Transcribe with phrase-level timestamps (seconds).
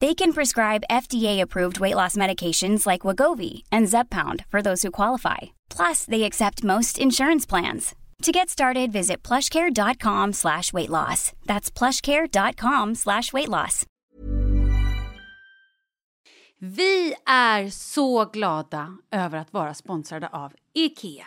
[0.00, 5.38] They can prescribe FDA-approved weight loss medications like Wagovi and Zepbound for those who qualify.
[5.70, 7.94] Plus, they accept most insurance plans.
[8.22, 11.32] To get started, visit plushcare.com slash weight loss.
[11.46, 13.86] That's plushcare.com slash weight loss.
[16.60, 17.70] Vi är
[19.10, 20.28] över att vara sponsrade
[20.74, 21.26] Ikea.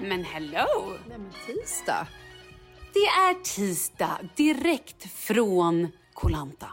[0.00, 0.66] Nej men hello!
[1.08, 2.06] Nej, men tisdag.
[2.94, 6.66] Det är tisdag direkt från Kolanta.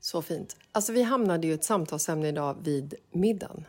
[0.00, 0.56] Så fint.
[0.72, 3.64] Alltså vi hamnade ju i ett samtalsämne idag vid middagen.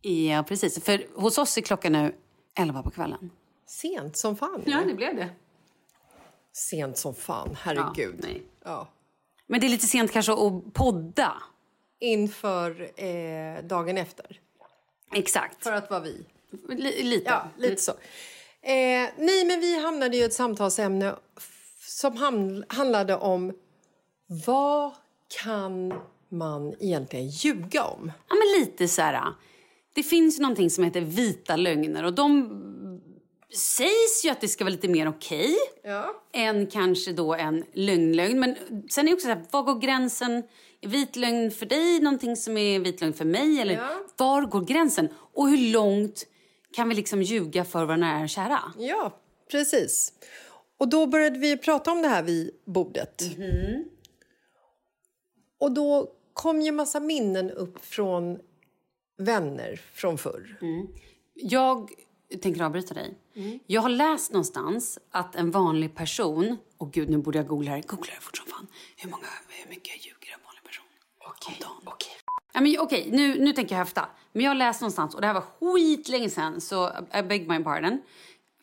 [0.00, 0.84] Ja, precis.
[0.84, 2.14] För hos oss är klockan nu
[2.58, 3.30] 11 på kvällen.
[3.66, 4.62] Sent som fan.
[4.66, 5.28] Ja, det blev det.
[6.52, 8.20] Sent som fan, Ja, herregud.
[8.22, 8.42] nej.
[8.64, 8.88] Ja.
[9.46, 11.32] Men det är lite sent kanske att podda.
[12.00, 14.40] Inför eh, dagen efter.
[15.14, 15.62] Exakt.
[15.64, 16.26] För att vara vi.
[16.68, 17.30] Li- lite.
[17.30, 17.92] Ja, lite så.
[18.62, 21.14] Eh, nej, men vi hamnade i ett samtalsämne
[21.80, 22.16] som
[22.68, 23.52] handlade om
[24.46, 24.92] vad
[25.42, 25.94] kan
[26.28, 28.12] man egentligen ljuga om?
[28.28, 29.24] Ja, men lite så här.
[29.94, 32.58] Det finns någonting som heter vita lögner och de
[33.54, 35.54] sägs ju att det ska vara lite mer okej
[35.84, 36.22] Ja.
[36.32, 38.40] än kanske då en lögnlögn.
[38.40, 38.56] Men
[38.90, 40.42] sen är det också så här, var går gränsen?
[40.80, 43.60] Är vit lögn för dig någonting som är vit lögn för mig?
[43.60, 43.88] Eller Ja.
[44.16, 45.08] var går gränsen?
[45.32, 46.26] Och hur långt
[46.72, 48.60] kan vi liksom ljuga för våra nära och kära?
[48.78, 49.20] Ja,
[49.50, 50.12] precis.
[50.78, 53.22] Och då började vi prata om det här vid bordet.
[55.58, 58.38] Och då kom ju massa minnen upp från
[59.18, 60.58] vänner från förr.
[61.34, 61.90] Jag
[62.40, 63.14] tänker avbryta dig.
[63.66, 66.56] Jag har läst någonstans att en vanlig person...
[66.78, 67.86] Och gud, nu borde jag googla det.
[67.86, 68.66] Googla det fort som fan.
[68.96, 70.84] Hur, många, hur mycket ljuger en vanlig person?
[71.18, 72.21] Okej, okej.
[72.52, 74.08] Ja, men, okej, nu, nu tänker jag höfta.
[74.32, 77.64] Men jag har läst någonstans, och det här var skitlänge sedan, så I beg my
[77.64, 78.02] pardon.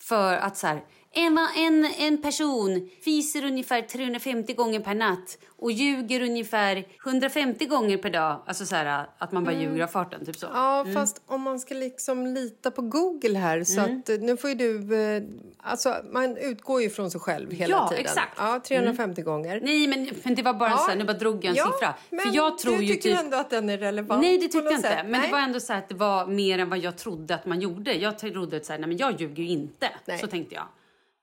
[0.02, 5.72] För att så här, en, en, en person fiser ungefär 350 gånger per natt och
[5.72, 8.44] ljuger ungefär 150 gånger per dag.
[8.48, 10.48] Alltså så här, att man bara ljuger av farten, typ så.
[10.54, 14.50] Ja, fast om man ska liksom lita på Google här så att eh, nu får
[14.50, 15.02] ju du...
[15.02, 15.24] Eh,
[15.58, 18.06] alltså man utgår ju från sig själv hela Ja, tiden.
[18.06, 18.34] exakt.
[18.38, 19.60] Ja, 350 gånger.
[19.64, 20.78] Nej, men, men det var bara Ja.
[20.78, 21.94] så här, nu bara drog jag en ja, siffra.
[22.10, 23.20] Men För jag tror du ju tycker typ...
[23.20, 24.90] ändå att den är relevant Nej, det tyckte jag inte.
[24.90, 24.98] sätt.
[25.04, 25.22] Men Nej.
[25.28, 27.94] det var ändå så att det var mer än vad jag trodde att man gjorde.
[27.94, 29.90] Jag trodde att så här, nej, men jag ljuger ju inte.
[30.06, 30.20] Nej.
[30.20, 30.64] Så tänkte jag.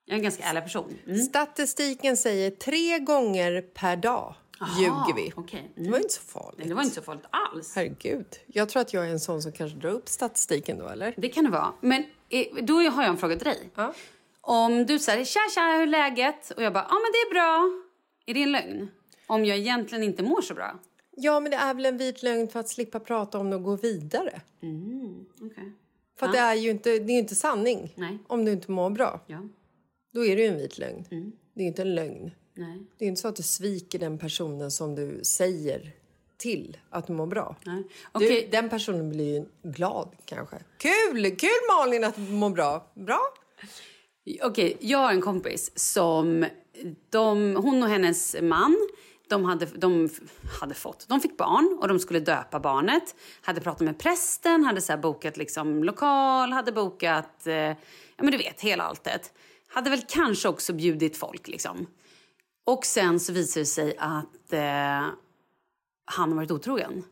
[0.09, 0.97] Jag är en ganska ärlig person.
[1.05, 1.17] Mm.
[1.19, 4.35] Statistiken säger tre gånger per dag
[4.79, 5.33] ljuger vi.
[5.35, 5.71] okej.
[5.75, 6.57] Det var inte så farligt.
[6.57, 7.75] Nej, det var inte så farligt alls.
[7.75, 8.25] Herregud.
[8.47, 11.13] Jag tror att jag är en sån som kanske drar upp statistiken då, eller?
[11.17, 11.73] Det kan det vara.
[11.81, 13.69] Men eh, då har jag en fråga till dig.
[13.75, 13.93] Ja.
[14.41, 16.51] Om du säger tja tja, hur är läget?
[16.51, 17.81] Och jag bara, ja men det är bra.
[18.25, 18.87] Är det en lögn?
[19.27, 20.79] Om jag egentligen inte mår så bra?
[21.11, 23.63] Ja, men det är väl en vit lögn för att slippa prata om det och
[23.63, 24.41] gå vidare.
[25.41, 25.73] Okej.
[26.19, 28.17] För att det är ju inte, det är inte sanning Nej.
[28.27, 29.21] om du inte mår bra.
[29.27, 29.39] Ja.
[30.17, 31.05] Då är det ju en vit lögn.
[31.53, 32.31] Det är inte en lögn.
[32.53, 32.79] Nej.
[32.97, 35.91] Det är inte så att du sviker den personen som du säger
[36.37, 37.55] till att du mår bra.
[37.65, 37.83] Nej.
[38.13, 38.49] Du, Okej.
[38.51, 40.57] den personen blir ju glad kanske.
[40.77, 41.35] Kul!
[41.35, 42.91] Kul Malin att du mår bra.
[42.93, 43.19] Bra?
[44.43, 46.45] Okej, jag har en kompis som...
[47.09, 48.87] De, hon och hennes man
[49.27, 50.09] de hade, de
[50.59, 51.07] hade fått...
[51.07, 53.15] De fick barn och de skulle döpa barnet.
[53.41, 57.47] Hade pratat med prästen, hade så bokat liksom lokal, hade bokat...
[57.47, 57.75] Eh, ja,
[58.17, 59.33] men du vet, hela alltet.
[59.77, 61.47] Hade väl kanske också bjudit folk.
[61.47, 61.87] liksom.
[62.63, 64.59] Och sen så visade det sig att eh,
[66.05, 67.03] han har varit otrogen.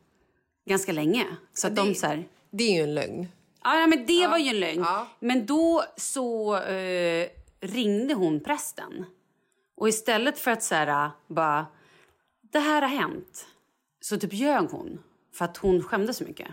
[0.69, 1.25] Ganska länge.
[1.53, 2.27] Så att de så här...
[2.49, 3.27] Det är ju en lögn.
[3.63, 4.81] Ja, ja, men det var ju en lögn.
[4.81, 5.07] Ja.
[5.19, 7.27] Men då så eh,
[7.59, 9.05] ringde hon prästen.
[9.75, 11.65] Och istället för att så här, bara,
[12.41, 13.47] det här har hänt,
[14.01, 14.99] så typ ljög hon.
[15.33, 16.47] För att hon skämdes så mycket.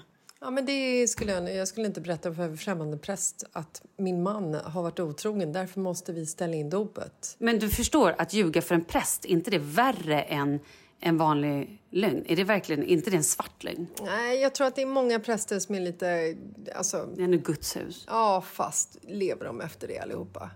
[0.44, 4.23] Ja, men det skulle jag, jag skulle inte berätta för en främmande präst att min
[4.23, 5.53] man har varit otrogen.
[5.53, 7.37] Därför måste vi ställa in dopet.
[7.39, 10.61] Men du förstår, att ljuga för en präst, är inte det värre än
[11.00, 12.25] en vanlig lögn?
[12.27, 13.87] Är det verkligen inte det en svart lögn?
[14.03, 16.37] Nej, jag tror att det är många präster som är lite...
[16.75, 18.05] Alltså, Det är ändå Guds hus.
[18.09, 20.50] ja, fast lever de efter det allihopa?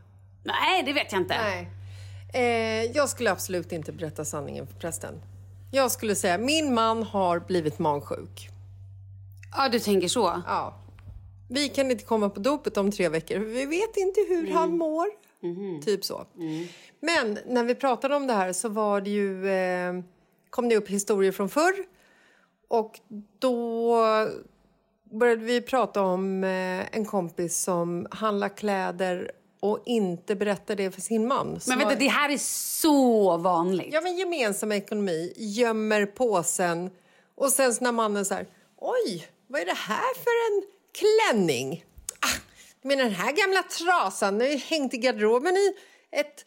[0.44, 1.34] Nej, det vet jag inte.
[1.38, 1.68] Nej.
[2.34, 5.14] Eh, jag skulle absolut inte berätta sanningen för prästen.
[5.72, 8.50] Jag skulle säga min man har blivit magsjuk.
[9.56, 10.42] Ja, du tänker så.
[10.46, 10.74] Ja.
[11.50, 13.34] Vi kan inte komma på dopet om tre veckor.
[13.38, 15.06] för Vi vet inte hur han mår.
[15.84, 16.26] Typ så.
[17.00, 19.92] Men när vi pratade om det här så var det ju, eh,
[20.50, 21.74] kom det upp historier från förr.
[22.68, 23.00] Och
[23.38, 23.96] då
[25.12, 31.00] började vi prata om eh, en kompis som handlar kläder och inte berättar det för
[31.00, 31.46] sin man.
[31.66, 32.38] Men vänta, har- det här är
[32.80, 33.88] så vanligt.
[33.92, 36.90] Ja, men gemensam ekonomi, gömmer påsen
[37.34, 38.46] och sen när mannen så här,
[38.76, 41.84] oj, vad är det här för en klänning?
[42.20, 42.40] Ah,
[42.82, 45.74] men den här gamla trasan den har hängt i garderoben i
[46.10, 46.44] ett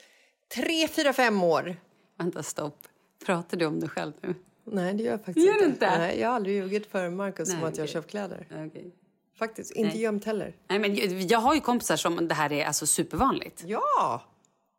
[0.55, 1.75] tre, fyra, fem år.
[2.17, 2.87] Vänta, stopp.
[3.25, 4.35] Pratar du om dig själv nu?
[4.63, 5.65] Nej, det gör jag faktiskt Gör inte.
[5.65, 5.97] inte?
[5.99, 8.47] Nej, jag har aldrig ljugit för Markus om att jag köpt kläder.
[8.67, 8.91] Okej.
[9.39, 10.01] Faktiskt, inte Nej.
[10.01, 10.55] gömt heller.
[10.67, 13.63] Nej, men jag, jag har ju kompisar som det här är alltså supervanligt.
[13.65, 14.21] Ja,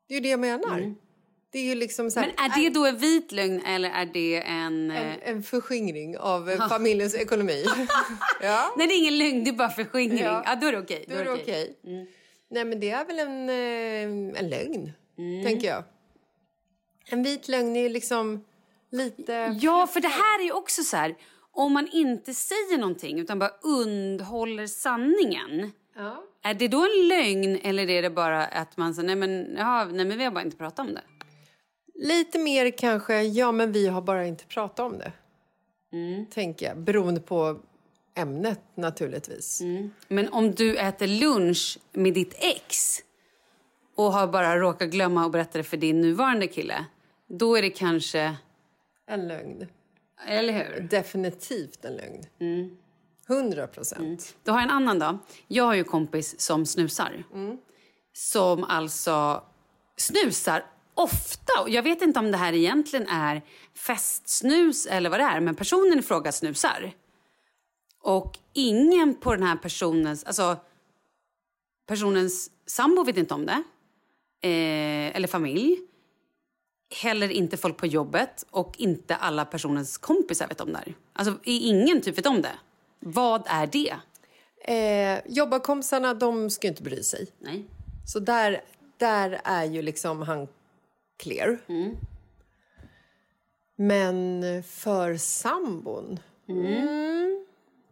[0.08, 0.94] det är ju det jag menar.
[1.52, 4.06] Det är ju liksom så här, Men är det då en vit lögn eller är
[4.06, 4.90] det en...
[4.90, 7.64] eh, en, en förskingring av eh, familjens ekonomi.
[8.42, 8.74] ja.
[8.76, 10.24] Nej, det är ingen lögn, det är bara förskingring.
[10.24, 10.42] Ja.
[10.46, 10.54] Ja.
[10.54, 11.04] då är det okej.
[11.08, 11.78] Då är det okej.
[12.50, 14.92] Nej, men det är väl en, eh, en lögn,
[15.44, 15.84] tänker jag.
[17.08, 18.44] En vit lögn är ju liksom
[18.92, 19.56] lite...
[19.60, 21.16] Ja, för det här är ju också så här...
[21.52, 25.72] Om man inte säger någonting utan bara undhåller sanningen.
[25.96, 26.24] Ja.
[26.42, 29.84] Är det då en lögn eller är det bara att man säger nej men, jaha,
[29.84, 31.02] nej men vi har bara inte pratat om det?
[32.02, 35.12] Lite mer kanske, ja men vi har bara inte pratat om det.
[36.30, 37.60] Tänker jag, beroende på
[38.14, 39.62] ämnet naturligtvis.
[40.08, 42.98] Men om du äter lunch med ditt ex
[43.94, 46.84] och har bara råkat glömma att berätta det för din nuvarande kille,
[47.26, 48.36] då är det kanske...
[49.06, 49.66] En lögn.
[50.26, 50.80] Eller hur?
[50.80, 52.26] Definitivt en lögn.
[53.26, 54.36] Hundra procent.
[54.44, 55.18] Då har jag en annan då.
[55.46, 57.24] Jag har ju kompis som snusar.
[58.12, 59.42] Som alltså
[59.96, 60.64] snusar
[61.02, 61.60] ofta.
[61.62, 63.42] Och Jag vet inte om det här egentligen är
[63.74, 66.92] festsnus eller vad det är, men personen i fråga snusar.
[68.02, 70.24] Och ingen på den här personens...
[70.24, 70.56] Alltså,
[71.86, 73.62] personens sambo vet inte om det.
[74.48, 75.78] Eh, eller familj.
[77.02, 80.94] Heller inte folk på jobbet och inte alla personens kompisar vet om det här.
[81.12, 82.58] Alltså, ingen typ vet om det.
[82.98, 83.94] Vad är det?
[84.64, 87.26] Eh, jobbarkompisarna, de ska inte bry sig.
[87.38, 87.64] Nej.
[88.06, 88.60] Så där,
[88.96, 90.48] där är ju liksom han
[91.20, 91.58] clear.
[93.76, 96.20] Men för sambon?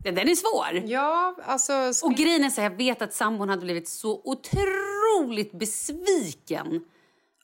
[0.05, 0.91] Ja, Den är svår.
[0.91, 1.73] Ja, alltså...
[2.07, 6.85] Och grejen är så här, jag vet att sambon hade blivit så otroligt besviken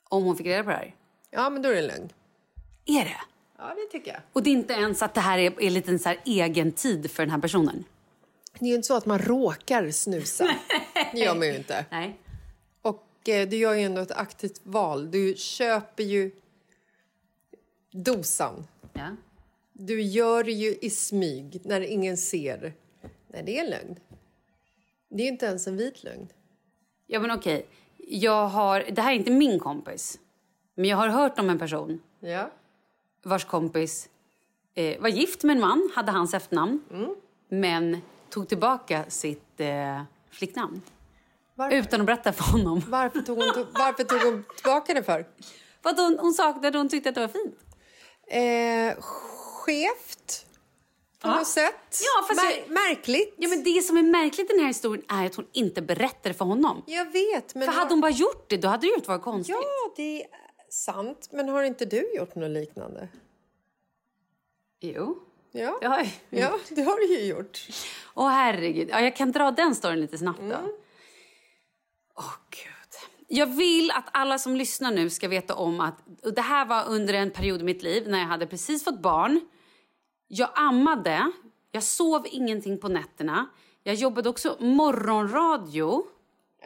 [0.09, 0.95] om hon fick reda på det här.
[1.31, 2.09] Ja, men då är det en lögn.
[2.85, 3.21] Är det?
[3.57, 4.21] Ja, det tycker jag.
[4.33, 6.71] Och det är inte ens att det här är, är lite en så här egen
[6.71, 7.83] tid för den här personen?
[8.59, 10.55] Det är ju inte så att man råkar snusa.
[11.13, 11.85] Det gör man ju inte.
[11.91, 12.19] Nej.
[13.27, 15.11] Eh, du gör ju ändå ett aktivt val.
[15.11, 16.31] Du köper ju
[17.91, 18.67] dosan.
[18.93, 19.15] Ja.
[19.73, 22.73] Du gör det ju i smyg när ingen ser.
[23.27, 23.99] Nej, det är en lögn.
[25.09, 26.27] Det är ju inte ens en vit lögn.
[27.07, 27.65] Ja men okej,
[27.97, 30.19] jag har, det här är inte min kompis.
[30.75, 32.51] Men jag har hört om en person Ja.
[33.23, 34.09] vars kompis
[34.73, 36.79] eh, var gift med en man, hade hans efternamn.
[37.49, 37.97] Men
[38.29, 40.81] tog tillbaka sitt eh, flicknamn.
[41.55, 41.77] Varför?
[41.77, 42.81] Utan att berätta för honom.
[42.87, 45.25] Varför tog hon, varför tog hon tillbaka det för?
[45.83, 47.55] För att hon, hon saknade hon tyckte att det var fint.
[48.27, 50.45] Eh, skevt,
[51.21, 51.35] på Ja.
[51.35, 51.99] något sätt.
[52.01, 53.33] Ja, Mär- jag- Märkligt.
[53.37, 56.35] Ja men det som är märkligt i den här historien är att hon inte berättade
[56.35, 56.83] för honom.
[56.85, 57.65] Jag vet, men...
[57.67, 59.55] För hade hon bara gjort det, då hade det ju inte varit konstigt.
[59.61, 60.27] Ja, det är
[60.69, 61.29] sant.
[61.31, 63.07] Men har inte du gjort något liknande?
[64.79, 65.17] Jo.
[65.51, 66.07] Ja, Det har jag.
[66.29, 67.67] ja det har du ju gjort.
[68.13, 68.89] Åh herregud.
[68.91, 70.45] Ja, jag kan dra den storyn lite snabbt då.
[70.55, 70.71] Mm.
[72.17, 73.09] Åh gud.
[73.27, 75.95] Jag vill att alla som lyssnar nu ska veta om att
[76.35, 79.41] det här var under en period i mitt liv när jag hade precis fått barn.
[80.27, 81.31] Jag ammade,
[81.71, 83.45] jag sov ingenting på nätterna.
[83.83, 86.05] Jag jobbade också morgonradio.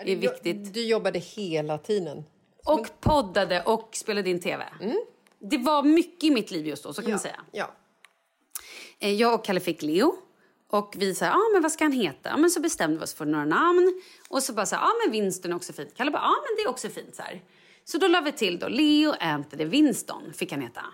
[0.06, 0.74] Det är viktigt.
[0.74, 2.24] Du jobbade hela tiden.
[2.66, 4.66] Och poddade och spelade in tv.
[5.40, 7.42] Det var mycket i mitt liv just då, så kan man säga.
[7.52, 7.72] Ja.
[9.00, 10.16] Eh, Jag och Kalle fick Leo.
[10.72, 12.30] Och vi sa, ja ah, men vad ska han heta?
[12.30, 14.02] Ja, men så bestämde vi oss för några namn.
[14.28, 15.94] Och så bara så ja ah, men Winston är också fint.
[15.98, 17.42] Kalle bara, ja ah, men det är också fint så här.
[17.86, 20.86] Så då la vi till då, Leo Anthony Winston fick han heta.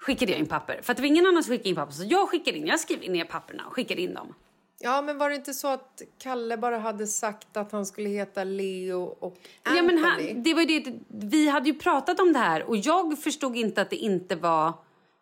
[0.00, 0.80] Skickade jag in papper.
[0.82, 1.92] För att det var ingen annan som skickade in papper.
[1.92, 4.34] Så jag skickade in, jag skrev ner papperna och skickade in dem.
[4.80, 8.44] ja, men var det inte så att Kalle bara hade sagt att han skulle heta
[8.44, 9.76] Leo och Anthony?
[9.76, 13.18] Ja, men han, det var det, vi hade ju pratat om det här och jag
[13.18, 14.72] förstod inte att det inte var...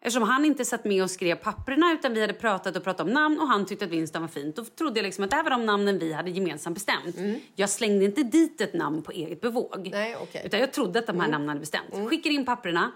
[0.07, 3.13] Eftersom han inte satt med och skrev papperna utan vi hade pratat och pratat om
[3.13, 4.57] namn och han tyckte att Winston var fint.
[4.57, 7.17] Då trodde jag liksom att det här var de namnen vi hade gemensamt bestämt.
[7.55, 9.89] Jag slängde inte dit ett namn på eget bevåg.
[9.93, 10.43] Nej, okej.
[10.45, 12.09] Utan jag trodde att de här namnen hade bestämt.
[12.09, 12.93] Skickar in papperna.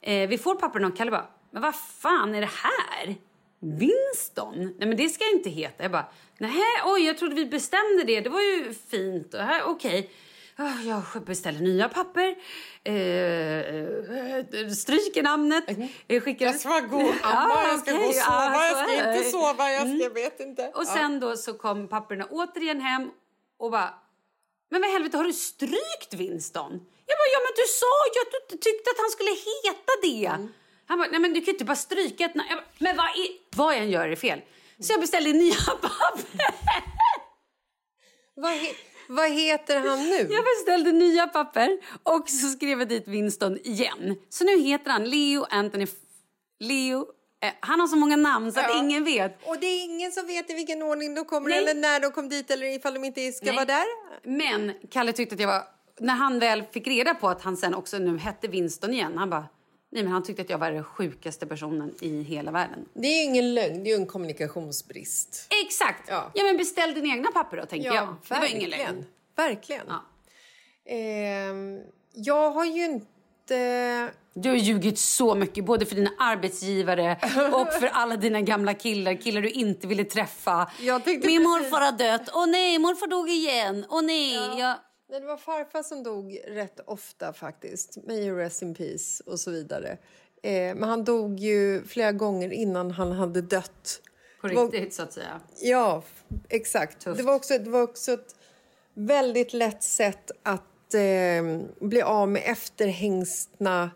[0.00, 3.16] Eh, vi får papperna och Kalle bara, men vad fan är det här?
[3.58, 4.74] Winston?
[4.78, 5.82] Nej men det ska jag inte heta.
[5.82, 6.06] Jag bara,
[6.38, 8.20] nej oj jag trodde vi bestämde det.
[8.20, 9.34] Det var ju fint.
[9.34, 10.10] Och här, Okej.
[10.10, 10.12] Ah,
[10.58, 12.28] Jag beställer nya papper.
[12.84, 15.64] Eh, stryker namnet.
[16.08, 16.46] Eh, skickar...
[16.46, 19.30] Jag ska vara god Ja, amma, jag ska gå och sova, ja, jag ska inte
[19.30, 20.72] sova, jag ska, vet inte.
[20.74, 23.10] Och sen då så kom papperna återigen hem
[23.58, 23.94] och bara
[24.70, 26.72] men vad helvete, har du strykt Winston?
[27.06, 30.48] Jag bara, ja men du sa ju att du tyckte att han skulle heta det.
[30.86, 32.48] Han bara, nej men du kan ju inte bara stryka ett namn.
[32.50, 34.40] Jag Men vad, är, vad jag än gör är fel.
[34.80, 36.54] Så jag beställde nya papper.
[38.34, 38.52] Vad,
[39.08, 40.16] vad heter han nu?
[40.30, 44.16] Jag beställde nya papper och så skrev jag dit Winston igen.
[44.28, 45.86] Så nu heter han Leo Anthony...
[46.60, 47.06] Leo...
[47.42, 48.78] Eh, han har så många namn så att Ja.
[48.78, 49.38] ingen vet.
[49.48, 51.58] Och det är ingen som vet i vilken ordning de kommer Nej.
[51.58, 53.54] eller när de kom dit eller ifall de inte ska Nej.
[53.54, 53.84] vara där.
[54.22, 55.62] Men Kalle tyckte att jag var...
[56.00, 59.30] När han väl fick reda på att han sen också nu hette Winston igen, han
[59.30, 59.44] bara...
[59.96, 62.88] Nej, men han tyckte att jag var den sjukaste personen i hela världen.
[62.94, 65.46] Det är ju ingen lögn, det är ju en kommunikationsbrist.
[65.64, 66.08] Exakt!
[66.08, 66.30] Ja.
[66.34, 68.16] Ja, men beställ dina egna papper då, tänkte jag.
[68.28, 69.04] Det var ingen lögn.
[69.36, 69.86] Verkligen.
[69.88, 70.04] Ja.
[70.92, 71.80] Ehm,
[72.14, 74.10] jag har ju inte...
[74.34, 77.18] Du har ljugit så mycket, både för dina arbetsgivare
[77.52, 79.14] och för alla dina gamla killar.
[79.14, 80.70] Killar du inte ville träffa.
[81.22, 82.30] Min morfar har dött.
[82.34, 83.86] Åh nej, morfar dog igen.
[83.88, 84.60] Åh nej.
[84.60, 84.76] Jag...
[85.08, 87.96] Nej, det var farfar som dog rätt ofta faktiskt.
[88.06, 89.88] May you rest in peace och så vidare.
[90.42, 94.00] Eh, men han dog ju flera gånger innan han hade dött.
[94.40, 95.40] På Det var- riktigt, så att säga.
[95.62, 96.02] Ja,
[96.48, 97.00] exakt.
[97.00, 97.16] Tufft.
[97.16, 98.36] Det var, också, det var också ett
[98.94, 103.90] väldigt lätt sätt att eh, bli av med efterhängstna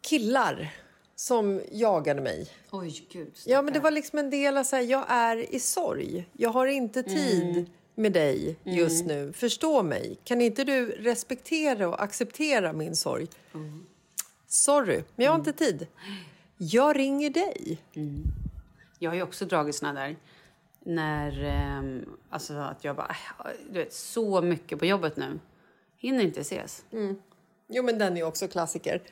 [0.00, 0.74] killar
[1.16, 2.48] som jagade mig.
[2.70, 3.32] Oj, gud.
[3.46, 6.28] Ja, men det var liksom en del av så här, jag är i sorg.
[6.32, 9.32] Jag har inte tid med dig just nu.
[9.32, 10.18] Förstå mig.
[10.24, 13.26] Kan inte du respektera och acceptera min sorg?
[14.46, 15.86] Sorry, men jag har inte tid.
[16.56, 17.78] Jag ringer dig.
[18.98, 20.16] Jag har ju också dragit såna där.
[20.80, 25.38] När, ehm, alltså att jag bara, äh, du vet, så mycket på jobbet nu.
[25.96, 26.84] Hinner inte ses.
[27.68, 29.02] Jo, men den är också klassiker.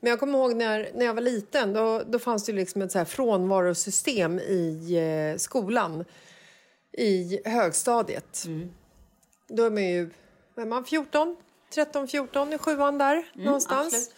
[0.00, 2.92] Men jag kommer ihåg när, när jag var liten, då, då fanns det liksom ett
[2.92, 4.94] så här frånvarosystem i
[5.32, 6.04] eh, skolan.
[6.98, 8.44] I högstadiet.
[9.48, 10.10] Då är man ju
[10.56, 11.36] är man 14,
[11.74, 14.10] 13, 14 i sjuan där någonstans.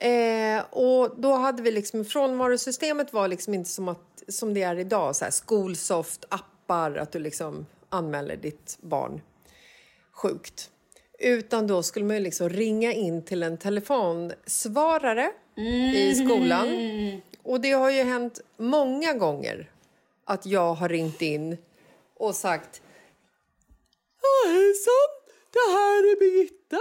[0.00, 4.76] Eh, och då hade vi liksom, frånvarosystemet var liksom inte som, att, som det är
[4.76, 9.20] idag, så här Skolsoft, appar, att du liksom anmäler ditt barn
[10.12, 10.70] sjukt.
[11.18, 15.32] Utan då skulle man ju liksom ringa in till en telefonsvarare
[15.94, 16.68] i skolan.
[17.42, 19.70] Och det har ju hänt många gånger
[20.24, 21.56] att jag har ringt in
[22.18, 22.82] och sagt
[24.22, 25.08] Ja, hejsan!
[25.52, 26.80] Det här är Birgitta,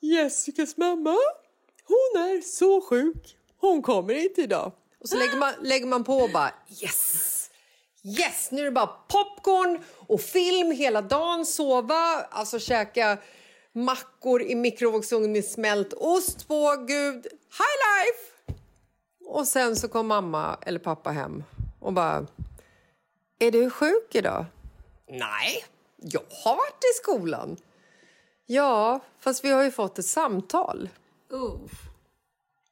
[0.00, 1.16] Jessicas mamma.
[1.84, 3.36] Hon är så sjuk.
[3.56, 4.72] Hon kommer inte idag.
[5.00, 7.50] Och så lägger man, lägger man på och bara yes!
[8.02, 8.50] Yes!
[8.50, 13.18] Nu är det bara popcorn och film hela dagen, sova, alltså käka
[13.72, 16.76] mackor i mikrovågsugn med smält ost på.
[16.86, 18.54] Gud, high life!
[19.24, 21.44] Och sen så kom mamma eller pappa hem
[21.80, 22.26] och bara
[23.38, 24.44] Är du sjuk idag?
[25.10, 25.64] Nej,
[25.96, 27.56] jag har varit i skolan.
[28.46, 30.88] Ja, fast vi har ju fått ett samtal.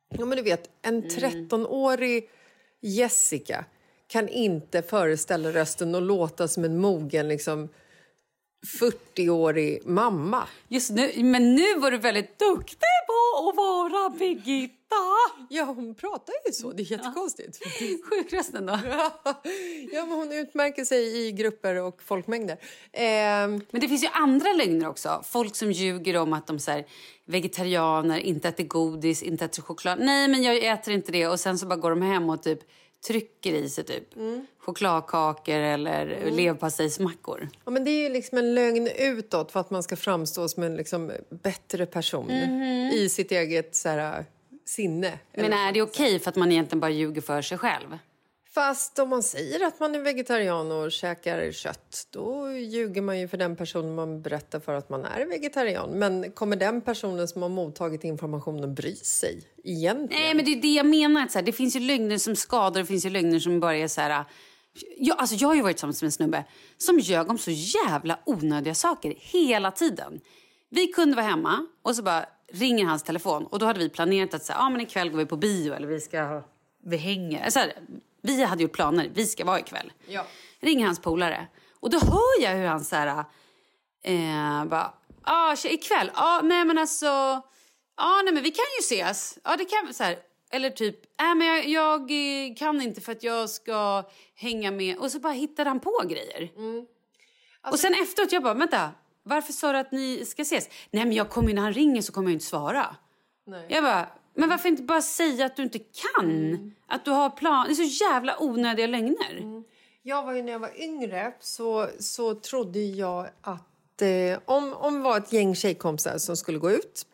[0.09, 2.31] Ja, men du vet, en 13-årig
[2.81, 3.65] Jessica
[4.07, 7.69] kan inte föreställa rösten och låta som en mogen liksom
[8.81, 10.49] 40-årig mamma.
[10.69, 14.75] Just nu, men nu var du väldigt duktig på att vara Birgitta.
[15.51, 16.73] Ja, hon pratar ju så.
[16.73, 17.59] Det är jättekonstigt.
[18.11, 18.79] Sjukrösten då.
[19.93, 22.57] ja, men hon utmärker sig i grupper och folkmängder.
[22.93, 25.23] Ehm, Men det finns ju andra lögner också.
[25.27, 26.87] Folk som ljuger om att de här,
[27.25, 29.99] vegetarianer, inte äter godis, inte äter choklad.
[30.01, 31.27] Nej, men jag äter inte det.
[31.27, 32.61] Och sen så bara går de hem och typ
[33.07, 34.05] trycker i sig typ
[34.59, 37.49] chokladkakor eller leverpastejsmackor.
[37.65, 40.63] Ja, men det är ju liksom en lögn utåt för att man ska framstå som
[40.63, 42.31] en liksom bättre person
[42.93, 44.25] i sitt eget så här,
[44.65, 45.19] sinne.
[45.35, 47.99] Men är det okej för att man egentligen bara ljuger för sig själv?
[48.59, 53.29] Fast om man säger att man är vegetarian och käkar kött då ljuger man ju
[53.29, 55.91] för den personen man berättar för att man är vegetarian.
[55.91, 60.23] Men kommer den personen som har mottagit informationen bry sig egentligen?
[60.23, 61.23] Nej, men det är det jag menar.
[61.23, 63.61] Att så här, det finns ju lögner som skadar och det finns ju lögner som
[63.61, 64.11] bara är så här...
[64.11, 64.27] Äh,
[64.99, 66.45] jag, alltså jag har ju varit tillsammans med en snubbe
[66.79, 70.21] som ljög om så jävla onödiga saker hela tiden.
[70.71, 74.35] Vi kunde vara hemma och så bara ringer hans telefon och då hade vi planerat
[74.35, 76.43] att säga, ah, men ikväll går vi på bio eller vi ska
[76.85, 77.51] vi hänger.
[77.51, 77.73] Så här,
[78.37, 79.93] vi hade ju planer, vi ska vara ikväll.
[80.07, 80.27] Ja.
[80.61, 81.47] Ringer hans polare
[81.81, 83.25] och då hör jag hur han så här,
[84.03, 87.07] eh, bara, ah, ikväll, ah, nej men alltså,
[87.97, 89.39] ah, nej men vi kan ju ses.
[89.45, 90.19] Ja, det kan så här.
[90.51, 94.99] Eller typ, äh, men jag, jag eh, kan inte för att jag ska hänga med.
[94.99, 96.51] Och så bara hittade han på grejer.
[97.71, 98.91] och sen efteråt, jag bara, vänta,
[99.23, 100.69] varför sa du att ni ska ses?
[100.91, 102.97] Nej men jag kommer när han ringer så kommer jag inte svara.
[103.47, 103.67] Nej.
[103.69, 106.75] Jag bara, men varför inte bara säga att du inte kan?
[106.87, 107.67] Att du har plan.
[107.67, 109.63] Det är så jävla onödiga lögner.
[110.03, 114.95] Jag var ju när jag var yngre så, så trodde jag att eh, om, om
[114.95, 117.07] det var ett gäng tjejkompisar som skulle gå ut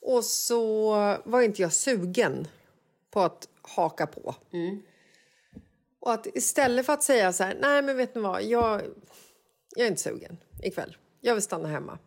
[0.00, 0.90] och så
[1.24, 2.48] var inte jag sugen
[3.10, 4.34] på att haka på.
[6.00, 8.82] Och att istället för att säga så här, nej men vet ni vad, jag,
[9.76, 10.96] jag är inte sugen ikväll.
[11.20, 11.98] Jag vill stanna hemma.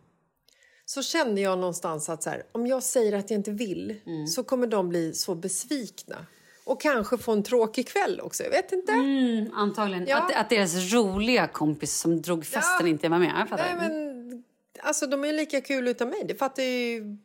[0.90, 4.42] Så kände jag någonstans att så här, om jag säger att jag inte vill så
[4.42, 6.16] kommer de bli så besvikna.
[6.64, 8.92] Och kanske få en tråkig kväll också, jag vet inte.
[8.92, 10.06] Mm, antagligen.
[10.06, 10.16] Ja.
[10.22, 12.88] Att, att deras roliga kompis som drog festen Ja.
[12.88, 13.32] inte var med.
[13.40, 13.76] Jag fattar.
[13.76, 14.44] Nej, men
[14.80, 16.24] alltså de är lika kul utan mig.
[16.28, 17.16] Det fattar ju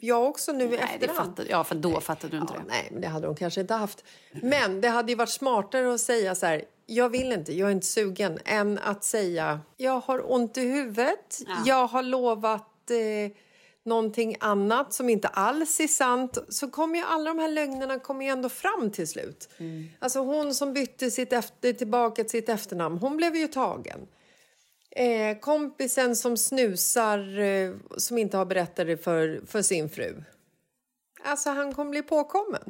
[0.00, 1.16] jag också nu i efterhand.
[1.16, 2.66] fattar, ja, för då fattade du inte Ja, det.
[2.68, 4.04] nej, men det hade de kanske inte haft.
[4.32, 7.72] Men det hade ju varit smartare att säga så här, jag vill inte, jag är
[7.72, 13.30] inte sugen, än att säga, jag har ont i huvudet, jag har lovat eh,
[13.84, 16.38] någonting annat som inte alls är sant.
[16.48, 19.48] Så kommer ju alla de här lögnerna kommer ju ändå fram till slut.
[19.98, 24.06] Alltså hon som bytte sitt efter, tillbaka till sitt efternamn, hon blev ju tagen.
[24.96, 30.22] Eh, kompisen som snusar, eh, som inte har berättat det för, för sin fru.
[31.24, 32.62] Alltså han kommer bli påkommen.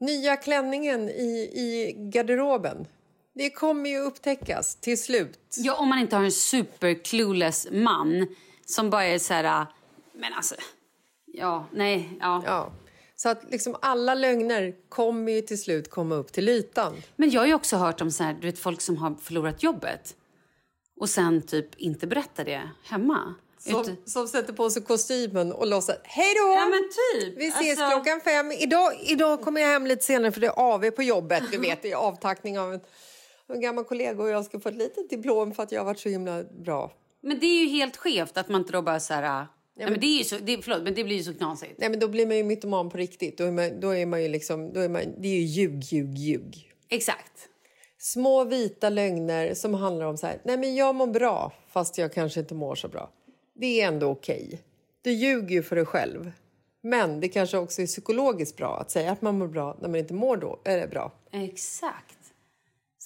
[0.00, 2.86] Nya klänningen i, i garderoben.
[3.34, 5.38] Det kommer ju upptäckas till slut.
[5.56, 6.94] Ja, om man inte har en super
[7.82, 8.26] man
[8.70, 9.66] som bara är så här...
[10.12, 10.54] Men alltså...
[11.26, 12.42] Ja, nej, ja.
[12.46, 12.72] Ja.
[13.16, 16.94] Så att liksom alla lögner kommer ju till slut komma upp till ytan.
[17.16, 19.62] Men jag har ju också hört om så här, du vet, folk som har förlorat
[19.62, 20.16] jobbet
[21.00, 23.34] och sen typ inte berättar det hemma.
[23.58, 26.52] Som, Ut- som sätter på sig kostymen och låtsas hej då!
[26.54, 26.88] Ja, men
[27.22, 27.38] typ.
[27.38, 28.52] Vi ses Alltså- klockan fem.
[28.52, 31.42] Idag, idag kommer jag hem lite senare för det är AV på jobbet.
[31.52, 32.80] Du vet, det är avtackning av en,
[33.48, 36.00] en gammal kollega och jag ska få ett litet diplom för att jag har varit
[36.00, 36.92] så himla bra.
[37.20, 39.46] Men det är ju helt skevt att man inte då bara så här...
[39.76, 41.74] nej, men det är ju så, det, förlåt, men det blir ju så knasigt.
[41.78, 43.38] Nej, men då blir man ju mytoman på riktigt.
[43.38, 45.84] Då är man, då är man ju liksom, då är man, det är ju ljug,
[45.84, 46.72] ljug, ljug.
[46.88, 47.48] Exakt.
[47.98, 52.12] Små vita lögner som handlar om så här, nej men jag mår bra fast jag
[52.12, 53.10] kanske inte mår så bra.
[53.54, 54.44] Det är ändå okej.
[54.46, 54.58] Okay.
[55.02, 56.32] Du ljuger ju för dig själv.
[56.80, 59.98] Men det kanske också är psykologiskt bra att säga att man mår bra när man
[59.98, 61.12] inte mår då, är det bra.
[61.32, 62.17] Exakt.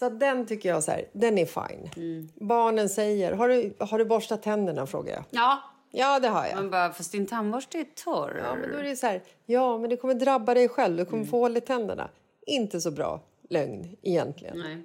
[0.03, 1.91] Så den tycker jag så här, den är fine.
[1.97, 2.29] Mm.
[2.35, 5.25] Barnen säger, har du, har du borstat tänderna frågar jag.
[5.31, 5.63] Ja.
[5.91, 6.57] Ja, det har jag.
[6.57, 8.43] Man bara, fast din tandborste är torr.
[8.45, 10.97] Ja, men då är det så här, ja, men det kommer drabba dig själv.
[10.97, 11.31] Du kommer mm.
[11.31, 12.11] få hål i tänderna.
[12.47, 14.59] Inte så bra lögn egentligen.
[14.59, 14.83] Nej.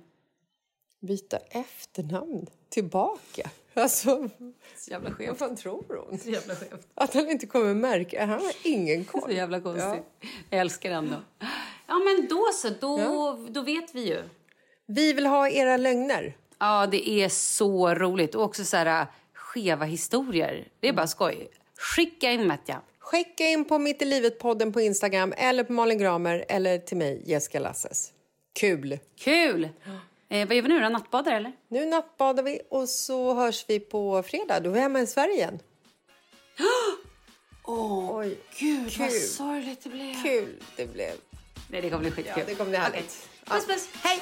[0.99, 3.49] Byta efternamn tillbaka.
[3.73, 4.30] Alltså,
[4.77, 5.30] så jävla skevt.
[5.30, 6.19] Vad fan tror hon?
[6.19, 6.88] Så jävla skevt.
[6.95, 8.25] Att han inte kommer märka.
[8.25, 9.21] Han har ingen koll.
[9.21, 10.03] Så jävla konstigt.
[10.21, 10.27] Ja.
[10.49, 11.15] Jag älskar ändå.
[11.88, 12.69] Ja, men då så.
[12.80, 13.39] Då, ja.
[13.49, 14.23] då vet vi ju.
[14.89, 16.36] Vi vill ha era lögner.
[16.60, 18.36] Ja, det är så roligt.
[18.36, 20.67] Och också så här skeva historier.
[20.80, 21.50] Det är bara skoj.
[21.78, 22.82] Skicka in, Matja.
[23.00, 27.23] Skicka in på Mitt i livet-podden på Instagram eller på Malin Gramer eller till mig,
[27.26, 28.13] Jessica Lasses.
[28.54, 29.00] Kul!
[29.15, 29.69] Kul!
[30.30, 30.89] Eh, vad gör vi nu då?
[30.89, 31.52] Nattbadar eller?
[31.67, 34.60] Nu nattbadar vi och så hörs vi på fredag.
[34.60, 35.60] Då är vi hemma i Sverige igen.
[37.63, 38.26] Åh, oh,
[38.60, 39.06] gud kul.
[39.06, 40.23] vad sorgligt det blev.
[40.23, 41.13] Kul det blev.
[41.69, 42.34] Nej, det kommer bli skitkul.
[42.38, 43.28] Ja, det kommer bli härligt.
[43.45, 43.60] Okay.
[43.60, 43.89] Puss, puss.
[44.04, 44.21] Hej!